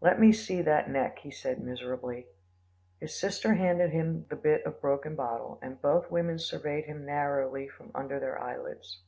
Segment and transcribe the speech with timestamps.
[0.00, 2.26] "Let me see that neck," he said miserably.
[3.00, 7.68] His sister handed him the bit of broken bottle, and both women surveyed him narrowly
[7.68, 9.02] from under their eyelids.